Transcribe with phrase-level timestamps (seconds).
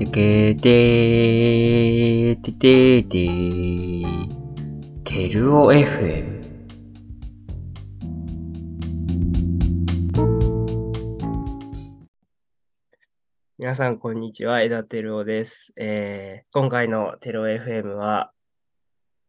[0.00, 4.28] てけてーてててー
[5.04, 6.40] てるお FM
[13.58, 14.62] 皆さん、こんにちは。
[14.62, 15.74] 枝てるおです。
[15.76, 18.32] えー、今回のテルオ FM は、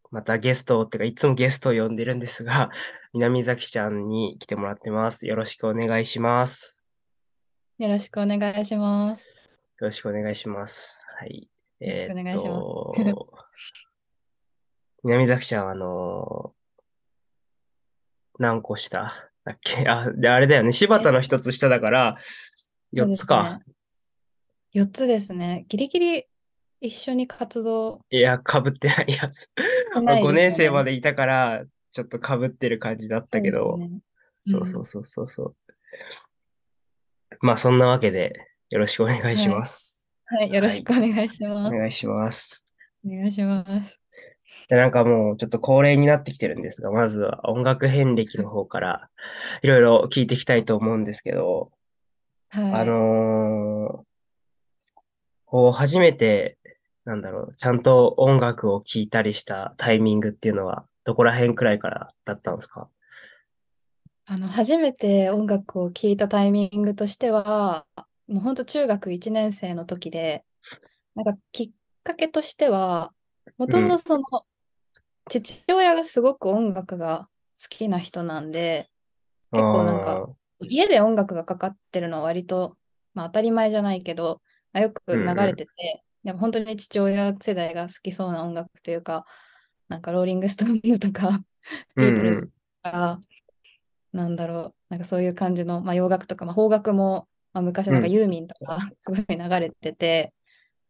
[0.09, 2.69] またゲストってか、いつもゲストを呼んでるんですが、
[3.11, 5.27] 南崎ちゃんに来てもらってます。
[5.27, 6.81] よろしくお願いします。
[7.77, 9.40] よろしくお願いします。
[9.81, 11.01] よろしくお願いします。
[11.17, 11.49] はい。
[11.79, 12.47] よろしくお願いします
[12.99, 13.33] えーっと、
[15.03, 16.53] 南崎ちゃん、あの
[18.37, 19.11] 何個下
[19.43, 19.87] だっけ？
[19.89, 20.71] あ、で、あれだよね。
[20.71, 22.17] 柴田の一つ下だから、
[22.93, 23.59] 4つか。
[24.75, 25.65] 4つですね。
[25.67, 26.27] ギリギリ
[26.79, 29.41] 一緒に活動いや、被ってないやつ。
[29.41, 29.49] し
[29.95, 33.79] てない5年生まででいたから、ちょっと被ってる感じだったけど、
[34.41, 35.55] そうそうそうそうそう。
[37.39, 40.01] まあ、そんなわけで、よろしくお願いします。
[40.25, 41.75] はい、よろしくお願いしおます。
[41.75, 42.65] 願いします。
[43.05, 43.99] お願いします。
[44.69, 49.09] で、なんかもうちょっと恒例になってきてるんですが、まずは音楽遍歴の方から
[49.61, 51.73] いろいろ聞いていきたいと思うんですけど、
[52.47, 52.73] はい。
[52.73, 54.05] あのー
[55.53, 56.57] こう初めて、
[57.03, 62.87] なんだろう、ちゃんと音楽を聴いたりしたタイミングっていうのは、どこら辺くらいからだったんですか？
[64.27, 67.85] あの、初めて音楽を聴いたタイミングとしては、
[68.31, 70.45] もう本当中学1年生の時で、
[71.15, 71.71] なんかきっ
[72.03, 73.13] かけとしては、
[73.57, 74.23] もともとその、
[75.29, 77.27] 父親がすごく音楽が
[77.61, 78.89] 好きな人なんで、
[79.51, 80.29] 結構なんか、
[80.61, 82.77] 家で音楽がかかってるのは割と、
[83.13, 84.41] まあ、当たり前じゃないけど、
[84.71, 89.25] まあよく流れてて、でも本当に父親世代が好きそうな音楽というか、
[89.89, 91.43] なんかローリング・ストーンズとか、
[91.97, 92.41] ビートルズ
[92.83, 93.21] とか、
[94.13, 100.33] なんだろう、なんかそういう感じの、まあ、洋楽とか、まあ、邦楽も、まあ、昔なんかうんユーミンとか すごい流れてて、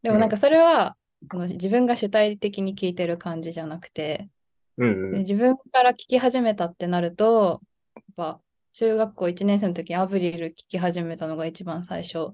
[0.02, 0.96] でもなんかそれは、
[1.30, 4.30] あの自分が主体的に聴いてる感じじゃなくて、
[4.78, 7.62] うん自分から聴き始めたってなると、
[7.96, 8.42] やっぱ
[8.74, 12.32] 中学校1年生の時にアブリル聴き始めたのが一番最初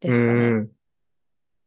[0.00, 0.46] ですかね。
[0.46, 0.70] うん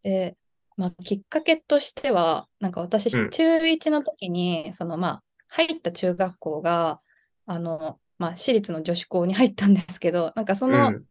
[0.06, 0.38] で、
[0.78, 3.30] まあ、きっかけとしては、なんか私、うん。
[3.32, 7.02] 中1の時に、そのまあ、入った中学校が、
[7.48, 11.04] あの、まあ、私立の女子校に入ったんですけど、なんかその、うん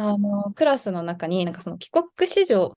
[0.00, 2.72] あの、クラスの中に、なんかその帰国子女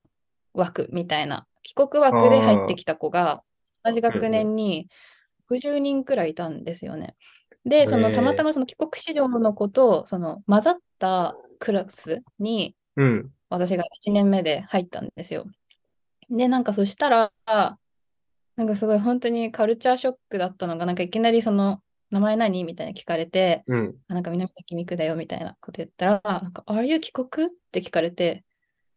[0.53, 3.43] 枠みたいな、帰国枠で入ってきた子が、
[3.83, 4.87] 同じ学年に
[5.47, 7.15] 60人くらいいたんですよね。
[7.63, 13.31] で、そのたまたまその帰国子女の子と、その混ざったクラスに、うん。
[13.49, 15.45] 私が1年目で入ったんですよ。
[16.31, 17.77] で、なんかそしたら、な
[18.63, 22.63] んかすごい本当にカルチャーショックだったのが、なんかいきなりその、名前何？
[22.66, 23.95] みたいに聞かれて、うん。
[24.07, 27.47] あなんか南崎美久だよみたいなこと言ったら、なんか、Are you 帰国？
[27.47, 28.44] って聞かれて、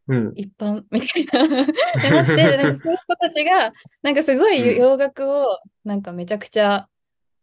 [0.09, 0.33] うん。
[0.37, 0.85] 一般？
[0.91, 1.63] みたいな。
[1.63, 1.67] っ
[2.03, 3.73] てなって、 なんかそういう子たちが、
[4.03, 4.77] なんかすごいうん。
[4.77, 5.47] 洋楽を
[5.85, 6.89] なんかめちゃくちゃ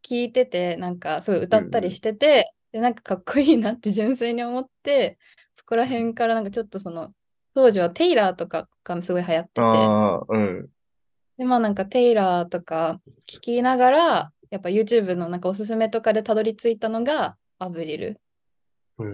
[0.01, 5.17] 聴いてて、なんかすごい歌ったりしてて、で、なんかかっこいいなって純粋に思って、
[5.53, 7.13] そこら辺からなんかちょっとその、
[7.53, 10.69] 当時はテイラーとかがすごい流行ってて、ああ、うん。
[11.37, 18.21] で、まあなんかテイラーとか聞きながら、やっぱ YouTube のなんかおすすめとかでたどり着いたのがアブリル。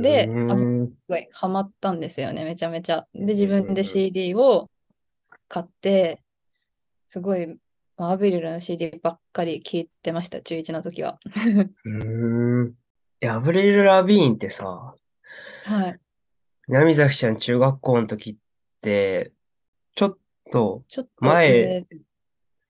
[0.01, 3.07] でうんすごいハマったんですよね、めちゃめちゃ。
[3.13, 4.69] で、自分で CD を
[5.47, 6.21] 買って、
[7.05, 7.47] すごい、
[7.95, 11.19] まあアブリルの CD ばっかり聴いてました、中1の時は。
[11.85, 11.89] う
[12.65, 12.73] ん。
[13.21, 15.99] え、アブリル・ラビーンってさ、はい。
[16.67, 18.35] 南崎ちゃん中学校の時っ
[18.81, 19.31] て、
[19.95, 20.17] ちょっ
[20.51, 20.83] と
[21.19, 21.87] 前上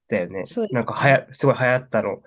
[0.08, 0.44] だよね。
[0.46, 2.22] そうですなんかはや、すごい流行ったの。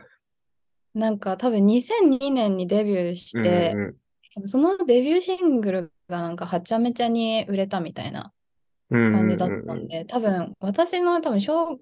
[0.95, 3.97] なんか多分2002年にデビューして、うん
[4.34, 8.33] 多分そのデビューシングルがなんかはちゃめちゃに売れたみたいな
[8.91, 9.12] うん。
[9.12, 11.81] 感じだったんで、多分私の多分小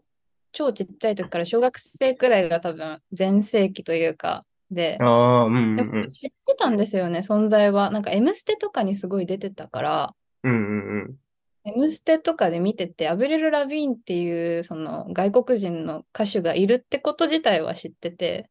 [0.52, 7.90] 超ちっちゃい時から小学生くらいが多分全盛期というかであ、あ、うんでうんも知ってたんですよね、存在は。
[7.90, 10.52] なんか「M ステ」とかにすごい出てたから、うん。
[10.52, 11.16] うんうん
[11.64, 18.48] 「M ステ」とかで見てて、アブリル・ラビーンっていうその外国人の歌手がいるってこと自体は知ってて、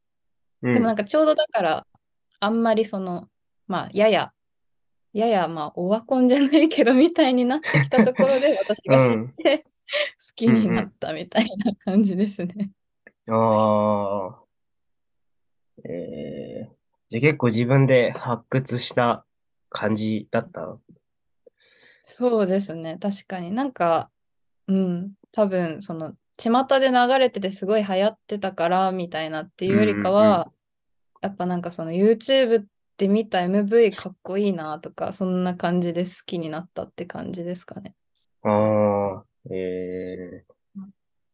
[0.62, 0.74] うん。
[0.74, 1.88] でもなんかちょうどだから、
[2.40, 3.28] あんまりその、
[3.68, 4.32] まあ、やや、
[5.14, 9.68] やや、まあ、オワコンじゃないけど、みたいになってきたところで、 私が知って、好
[10.36, 12.72] きになったみたいな感じですね。
[13.30, 14.44] ああ。
[15.84, 16.76] えー、
[17.10, 19.26] じゃあ結構自分で発掘した
[19.70, 20.78] 感じだった？
[22.04, 23.52] そうですね、確かに。
[23.52, 24.10] なんか、
[24.68, 30.52] うん、多分、その、巷で流れててすごい流行ってたから、みたいなっていうよりかは、
[31.22, 32.68] やっぱなんかその YouTube
[32.98, 37.96] で見た MV かっこいいなとか、そんな感じで好きになったって感じですかね。
[38.44, 40.46] ああ、え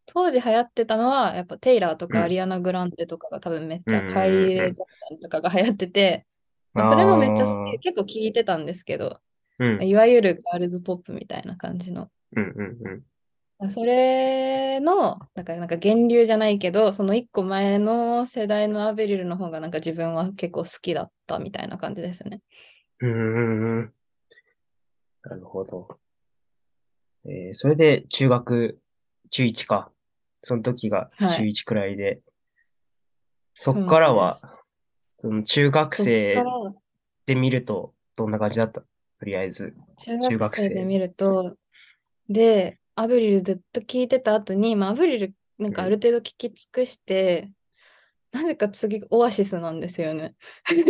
[0.05, 2.07] 当時流行ってたのは、やっぱテイラーと。
[2.09, 6.27] かアリアナ・グランデとかが多分めっうんちゃ、カイリー・ジャクソンとかが流行ってて、
[6.75, 6.81] うん。
[6.81, 9.21] まあ、それもめっちゃ好き、結構聞いてたんですけど、
[9.59, 9.83] うん。
[9.83, 12.11] いわゆるガールズポップみたいな感じの。
[12.35, 13.03] うんうんうん。
[13.69, 22.41] それの、なんか、なんか源流じゃないけど、その一個前の世代のアベリルの方がなんか自分は結構好きだったみたいな感じですね。
[23.00, 23.94] うんうんうん。
[25.23, 26.00] なるほど。
[27.25, 28.81] えー、それで中学、
[29.29, 29.91] 中1か。
[30.41, 31.47] その時が中はい。
[31.49, 32.21] 1くらいで、
[33.53, 34.39] そっそうからは。
[35.19, 36.44] その中学生ら
[37.25, 38.81] で見ると、どんな感じだった？
[38.81, 38.88] と
[39.25, 40.38] りあえず、中中学生。
[40.38, 41.56] 学生で見ると、
[42.27, 45.74] で、アブリルずっと聞いてた後に、まあ、アブリルなんうん。
[45.74, 47.51] かある程度聞き尽くして、
[48.31, 50.36] なぜか次オアシスなんですよね。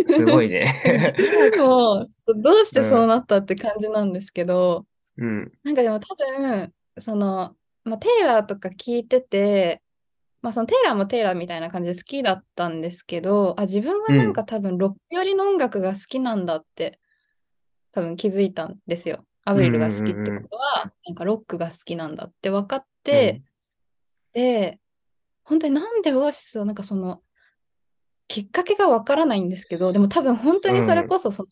[0.08, 0.74] すごいね。
[1.58, 2.84] もう、どうしてうん。
[2.84, 4.86] そうなったって感じなんですけど、
[5.18, 5.52] うん。
[5.64, 9.84] なんかでも多分、その、まあ、テイラーとか聞いてて、
[10.42, 14.34] まあそのテイラーもテイラーみたいな感じで好きだったんですけど、あ、自分はなんうん。
[14.34, 17.00] か多分ロック寄りの音楽が好きなんだって
[17.92, 19.26] 多分気づいたんですよ。
[19.46, 22.88] アうんブリルが好きってうんことは、なんかロックが好きなんだって分かっうん。
[23.04, 23.42] て、
[24.34, 24.80] で、
[25.44, 27.22] 本当になんでオアシスをなんかその、
[28.28, 31.08] きっかけがわからないんですけど、でも多分本当うにそれん。
[31.08, 31.50] こそその、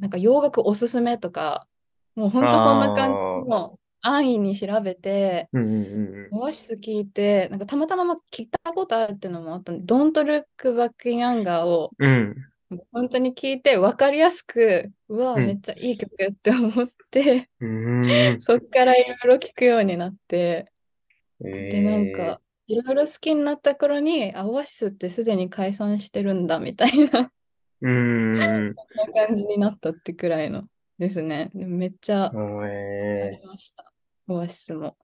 [0.00, 1.66] なんか洋楽おすすめとか、
[2.14, 3.10] もう本当そんな感
[3.44, 3.50] じ。
[3.50, 10.44] の安易に調べて、うんうんうんオアシス聞いて、なんかたまたま聞いたことあるっていうのもあったんで、Don't Look
[10.74, 12.34] Back in Anger をうん。
[12.68, 15.46] もう本当に聞いて分かりやすく、うわ、うん。
[15.46, 16.82] めっちゃいい曲って思って、うん。
[16.84, 16.92] うん。
[18.40, 20.72] そっからいろいろ聞くようになって、
[21.40, 27.86] で、なんえか、いろいろ好きになった頃に、あ、オアシスってすでに解散してるんだみたいな、ー。
[27.86, 28.74] うん。
[28.88, 30.68] そんな感じになったってくらいの
[30.98, 31.50] ですね。
[31.54, 32.32] めっちゃあ
[32.66, 33.92] えりました。
[34.28, 34.96] オアシスも。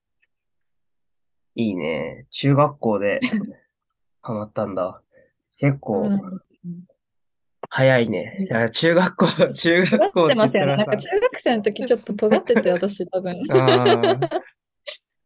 [1.55, 2.27] ー、いいね。
[2.31, 3.21] 中学校で
[4.21, 5.01] ハマったんだ。
[5.57, 6.41] 結構なん。
[7.75, 8.45] 早いね。
[8.51, 10.47] いや、中学校、 中学校って言。
[10.47, 13.41] ったらさ、なんか中学生の時ちょっと尖ってて、 私多分。
[13.49, 14.19] あ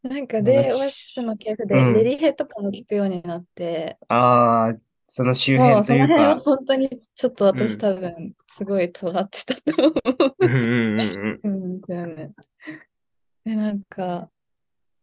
[0.02, 2.04] なんかあ、で、オアシスの私、曲うで。
[2.04, 7.58] ディヘとかも聞くようになって、ああ、その周も辺とうその辺はいうか、本当にちょっとうん。
[7.58, 9.92] 私多分すごい尖ってたと思
[10.38, 10.48] うんう。
[10.48, 12.32] うんうんうんだよね。
[13.44, 14.30] で、なんか、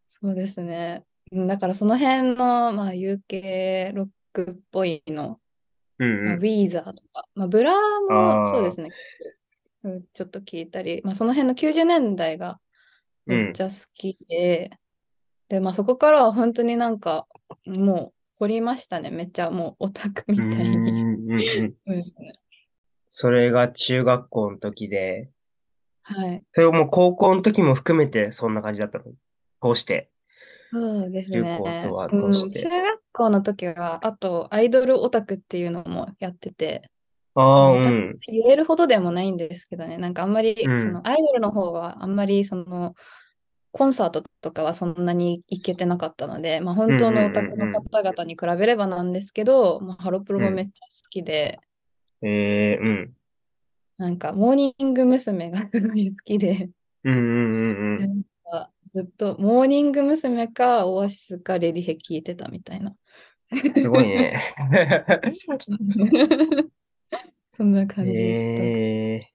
[0.08, 1.04] そうですね。
[1.32, 5.40] うんだからその辺の、まあ、UK ロックっぽいの、
[5.98, 6.28] まあ、うん。
[6.34, 8.42] うんウィーザーとか、まあ、ブラーうん。
[8.42, 8.92] もそうですね。
[9.84, 12.60] うんちょっと聞いたり、まあ、その辺の90年代が
[13.28, 13.46] うん。
[13.46, 14.72] めっちゃ好きで、
[15.48, 17.28] で、まあ、そこからは本当になんか、
[17.66, 19.12] もう掘りましたね。
[19.12, 21.74] めっちゃもうオタクうみたいに。
[23.10, 25.30] それが中学校の時で、
[26.02, 26.44] はい。
[26.52, 29.06] それをもう高校の時も含めてそんな感じだったの？
[29.74, 30.10] 通して、
[30.72, 31.88] そうです中高とね。
[31.88, 32.70] はうん、中通して。
[32.70, 36.90] 学校の時は、あと、アイドルオタクっていうのもやってて、
[37.36, 38.18] あ、うん。
[38.28, 40.70] 言えるほどでもないんですけどね、なんかあんまうり、そ。
[40.70, 42.96] のアイドルの方はあんまりその
[43.72, 50.40] コンサートとかはそんなに行けてなかったので、まあ、本当のオタクの方々に比べればなんですけど、まあ、ハロプロ。
[50.40, 51.60] もめっちゃ好きで、
[52.22, 53.14] ええうん。
[53.98, 55.52] なんかモーニング娘。
[55.52, 56.70] がすごい好きで、
[58.96, 60.48] ずっとモーニング娘。
[60.48, 62.96] かオアシスかレディヘ聞いてたみたいな。
[63.52, 63.74] うん。
[63.74, 64.56] すごいね。
[67.58, 68.12] そんな感じ。
[68.12, 69.32] ええ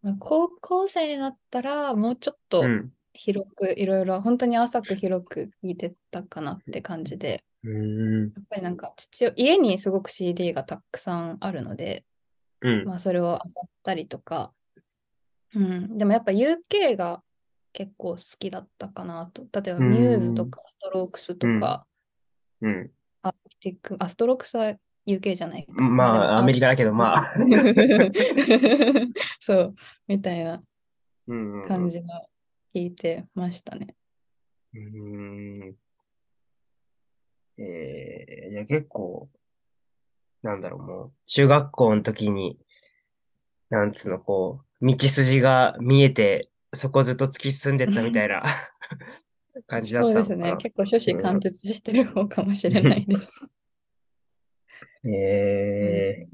[0.00, 2.92] まあ、高校生になったらもうちょっうとん。
[3.12, 8.22] 広くいろいろ本当に浅く広く聞いてたかなって感じでうん。
[8.22, 12.04] やっぱりなんか父家にすごく CD がたくさんあるので、
[12.62, 12.84] うん。
[12.84, 14.52] まあ、それを漁ったりとか、
[15.54, 17.22] うん、でもやっぱ UK が
[17.76, 20.50] 結構好きだったかなと例えばうミューズとん。
[20.50, 21.60] かストロークスとうん。
[21.60, 21.86] か
[22.62, 22.90] うん。
[23.20, 24.74] アーティックあストロークスは
[25.06, 27.34] UK じゃないかまあアメリカだけど、まあ。
[29.40, 29.74] そう
[30.08, 30.62] みたいな。
[31.66, 32.06] 感じの
[32.74, 33.94] 聞いてましたね。
[34.72, 35.76] うーん。
[37.58, 39.28] えー、じ結構、
[40.42, 42.58] なんだろう、もう、中学校の時に、
[43.70, 48.42] なんつうの、こう、道筋が見えて、そこずっと突き進んでったみたいな
[49.66, 50.56] 感じだっそうですね。
[50.58, 51.40] 結構初子貫うん。
[51.40, 53.48] 徹してる方かもしれないです。
[55.04, 55.12] そ
[55.56, 56.28] うですえー、ね。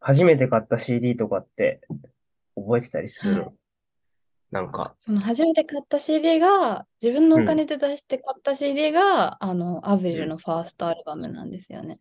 [0.00, 1.80] 初めて買った CD とかって
[2.56, 3.32] 覚えてたりする？
[3.32, 3.44] はい。
[3.44, 3.54] の
[4.50, 10.28] なんか、その初めて買った CD が、自分のおうん、金で出して買った CD が、あの、アブリルうん。
[10.28, 11.98] のファーストアルバムなんですよね。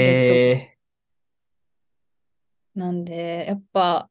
[0.00, 0.78] レッドえ
[2.74, 4.10] なんで、やっぱ、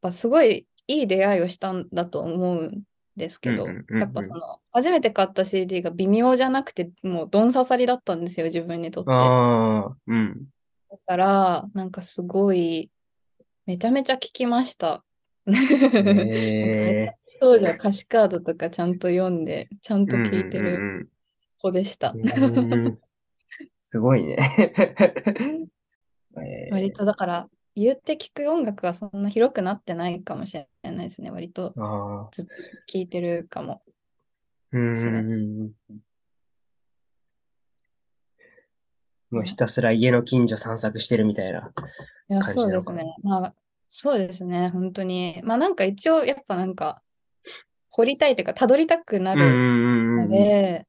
[0.00, 2.82] ぱすごいいい出会いをしたんだと思うん
[3.16, 3.74] ですけど、や
[4.06, 9.10] っぱその、初めて買った CD が微妙じゃなくて、もうどん刺さりだったんですよ、自分にとって。
[10.06, 10.46] うん。
[10.90, 12.90] だから、なんかすごい、
[13.66, 15.04] めちゃめちゃ聞きました。
[15.46, 21.08] へえなんか当時は歌詞カードとかちゃんと読んで、ちゃんとうん聞いてるうん
[21.58, 22.14] 子でした。
[23.80, 24.72] すごいね。
[26.36, 31.30] えー割とだから、言って聞く音楽はそんな広くなってないかもしれないですね。
[31.30, 31.74] 割と
[32.32, 32.52] ずっと
[32.92, 33.82] 聞いてるかも。
[34.72, 35.72] うん。
[39.30, 41.72] もうひたすら家の近所散策してるみたいな。
[42.28, 43.14] 感じそうですね。
[43.22, 43.54] まあ、
[43.90, 44.70] そうですね。
[44.70, 45.40] 本当に。
[45.44, 47.02] まあなんか一応、やっぱなんか、
[47.90, 49.54] 掘りたいというか、たどりたくなる。
[50.20, 50.86] ので、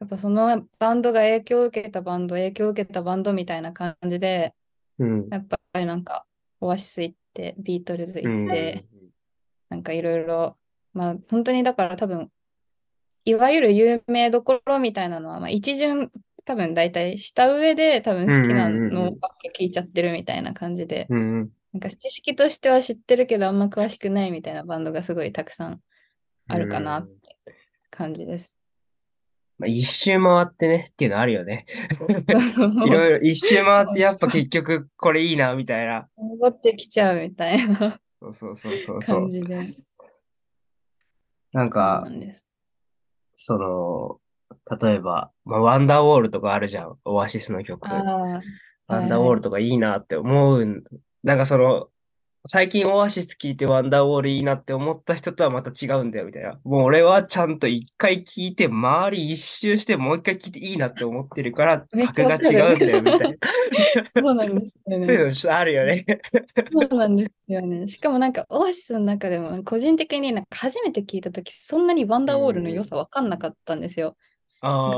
[0.00, 4.54] やっぱそのバンドが影響を受けたバンド、影響を受けたバンドみたいな感じで、
[4.98, 5.28] うん。
[5.30, 6.26] やっぱりなんか、
[6.60, 8.84] オアシス行って、ビートルズうん行って、
[9.68, 10.56] なんかいろいろ、
[10.92, 12.30] まあ本当にだから多分、
[13.24, 16.10] いわゆる有名どころみたいなのは、まあ一巡
[16.44, 21.50] 多分大体した上で多分好きなうんうんうんうんのばっか聞いちゃってるみたいな感じで、うんうん。
[21.72, 25.80] なんか知識としては知ってるけどあんま詳しくないみたいなバンドがすごいたくさん
[26.48, 27.36] あるかなって
[27.90, 28.54] 感じです。
[29.58, 31.66] まあ、一周回ってねっていうのあるよね。
[32.08, 36.08] いいろいろ一周回ってやっぱ結局これいいなみたいな。
[36.16, 39.20] 戻ってきちゃうみたいなそうそうそうそうそう。
[39.20, 39.74] 感じで。
[41.52, 42.06] なんか。
[43.36, 44.18] その、
[44.80, 46.96] 例えば、まあ、ワンダーウォールとかあるじゃん。
[47.04, 47.86] オアシスの曲。
[47.88, 50.82] ワンダーウォールとかいいなって思うん。
[51.22, 51.88] なんかその、
[52.46, 56.60] 最近オアシス聞いてワンダーウォールいいなって思った人とはまた違うんだよみたいな。
[56.64, 63.36] もう俺はちゃんと一回聞いて、周り一周してもう一回聞いていいなって思ってるから、格が違うんだよみたいな。
[64.14, 65.24] そうなんですよそういうね。
[65.24, 66.04] のちょっとあるよね。
[66.54, 67.88] そうなんですよね。
[67.88, 74.18] しかもなんかオアシスの中でも個人的になんか初めて聞いたときそんなにワンダーウォールの良さわかんなかったんですよ。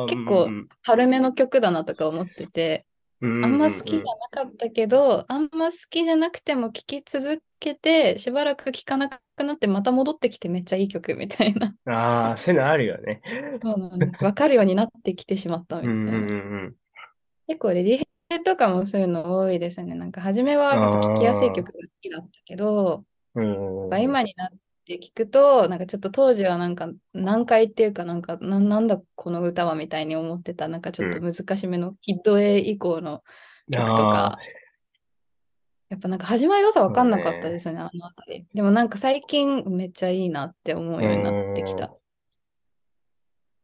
[0.09, 2.86] 結構うん軽めの曲だなとか思ってて、うん、
[3.21, 11.75] あんま好きじゃなかったけど、あんま好きじゃなくても聴き続けて、しばらく聴かなくなって、また戻ってきてめっちゃいい曲みたいな。
[11.87, 13.21] ああ、そういうのあるよね。
[13.63, 14.25] そうなんです。
[14.25, 16.69] わかるようになってきてしまったみたいうんうんうな。
[16.69, 16.77] ん
[17.47, 19.95] 結構レディヘとかもそういうの多いですね。
[19.95, 23.05] なんか初めはやっぱ聴きやすい曲が好きだったけど、
[23.35, 24.51] 今になっ
[24.87, 33.23] て聞くと、なんかちょっと当時はなんか難解っていうかなんかななんだこの歌はみたいに思ってたなんかちょっと難しめのヒット A 以降の
[33.71, 34.39] 曲とか、
[35.89, 38.47] やっぱなんかあんまり良さ分かんなかったですね、あのあたり。
[38.55, 41.93] でもなんか最近めっちゃいいなって思うようになってきた。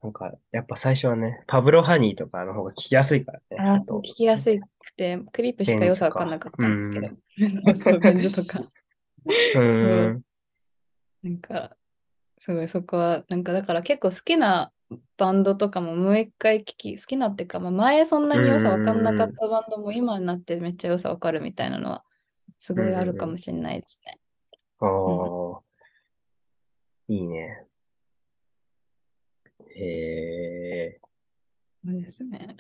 [0.03, 3.57] なんか、やっぱ最初はね、パブロハニーとかの方が聞きやすいからね。
[3.59, 7.09] あと聞きやすくて、クリープしか良さ分かんなかったんですけど
[7.65, 7.75] ベ。
[7.79, 8.65] そう、ベンズとか。
[9.55, 10.23] うん。
[11.23, 11.77] なんか、
[12.39, 14.73] すごいそこは、なんかだから結構好きな
[15.17, 22.05] バンドとかももう一回聞き、好きなっていうか、まあ、前そんなに良さ分かんなかったバンドも今になってめっちゃ良さ分かるみたいなのは、
[22.59, 24.19] すごいあるかもしれないですね。
[24.81, 25.61] ああ、
[27.09, 27.67] いいね。
[29.75, 29.85] へ
[30.97, 31.01] え。
[31.85, 32.57] そうですね。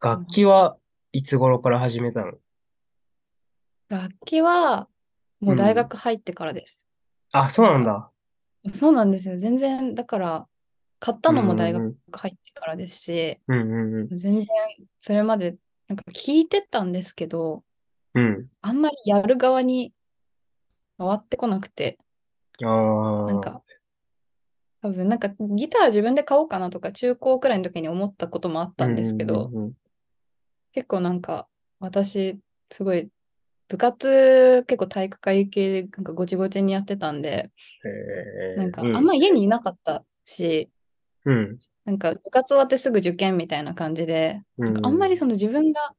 [0.00, 0.76] 楽器は
[1.12, 2.34] いつ頃から始めたの？
[3.88, 4.88] 楽器は、
[5.40, 6.78] もう大学入ってからです。
[7.36, 8.10] あ、そうなんだ。
[8.72, 9.36] そうなんですよ。
[9.36, 10.48] 全然、だから、
[11.00, 14.46] 買ったのも大うん学入ってからですし、うんうん全然、
[15.00, 15.56] それまで、
[15.88, 17.64] なんか聞いてたんですけど、
[18.14, 18.24] うん。
[18.24, 18.50] うん。
[18.60, 19.92] あんまりやる側に
[20.96, 21.98] 回ってこなくて、
[22.62, 23.26] ああ。
[23.26, 23.64] なんか、
[24.80, 29.72] 多分なんかギター自分で買おうかなとか中高くらいの時に思ったこともあったんですけど、うんうんうん
[30.72, 31.46] 結構なんか
[31.78, 32.40] 私
[32.72, 33.08] すごい
[33.68, 37.50] 部活結構体育会系でなんかごちごちにやってたんで、
[37.84, 37.88] へ
[38.56, 38.92] えなんかあうん。
[38.92, 40.70] んま家にいなかったし、
[41.24, 41.58] うん。
[41.84, 44.64] なんか部活終わってすぐ受験みたいな感じで、うん。
[44.66, 45.94] なんかあんまりその自分が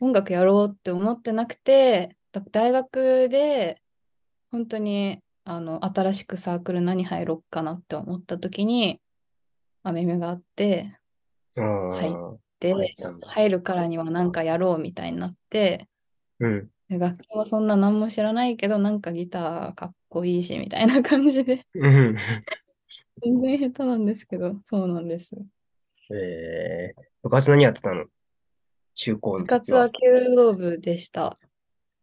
[0.00, 3.80] 音楽やろうって思ってなくて、だ大学で
[4.50, 9.00] 本当にあの新しくサークル何入ろうかなって思った時に、
[9.82, 10.98] アメメがあって、
[11.56, 13.28] 入ったんだ。
[13.28, 15.88] 入るからには何かやろうみたいになって、
[16.40, 16.70] うん。
[16.88, 22.16] で楽器もそんな何も知らないけど、なんかギターかっこいいしみたいな感じで、うん。
[23.22, 25.30] 全然下手なんですけど、そうなんです。
[26.10, 28.06] ええ部活何やってたの？
[28.94, 31.38] 中高の部時活は弓道部でした。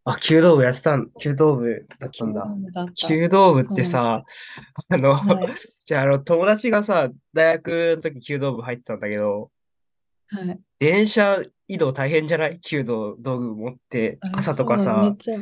[0.04, 2.44] あ、弓道部やってたん、弓道部だったんだ。
[2.46, 3.08] 弓道部だった。
[3.14, 4.24] 弓道部ってさ、
[4.90, 5.48] あの、はい。
[5.84, 9.50] じゃあ、あの、友達がさ、大学の時弓道部入ってたんだけど、
[10.28, 10.62] はい。
[10.80, 12.60] 電車移動大変じゃない？
[12.62, 15.40] 弓道道具持って、あ朝とかさめっ、ちゃ、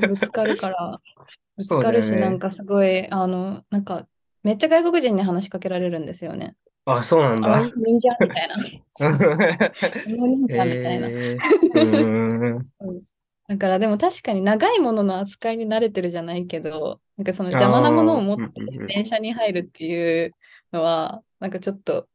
[0.00, 1.00] ぶつかるから、
[1.56, 2.38] ぶつかるし、なんね。
[2.38, 4.08] かすごい、あの、なんか、
[4.42, 6.56] めっちゃ外国人に話しかけられるんですよね。
[6.84, 7.60] あ、そうなんだ。
[7.74, 8.56] 人間みたいな。
[8.56, 8.64] こ
[10.06, 11.10] の人間みたいな。
[13.48, 18.38] だからでも確かに長いものの扱いに慣れてるじゃないけど、なんかそのあ邪魔なものをあ、持っ。
[18.38, 18.44] て
[18.86, 20.32] 電車に入るっていう
[20.72, 22.08] のは、なんかちょっと、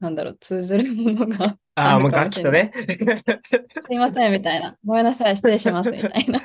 [0.00, 2.50] なんだろう、通ずるものがああ、もう楽器と。
[2.50, 2.72] ね。
[3.80, 4.76] すいません、みたいな。
[4.84, 6.40] ごめんなさい、失礼します、みたいな。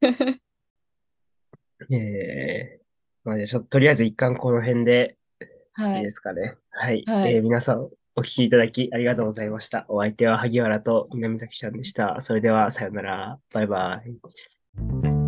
[1.90, 2.80] ええ
[3.24, 5.16] まあ、じゃととりあえず一貫この辺で
[5.78, 6.10] いいではい。
[6.10, 6.56] すかね。
[6.70, 7.04] はい。
[7.06, 7.34] はい。
[7.34, 9.86] えー皆さんお聞きいただきありがとうございました。
[9.88, 12.20] お相手は萩原と南崎ちゃんでした。
[12.20, 13.38] それではさよなら。
[13.54, 15.27] バイバイ。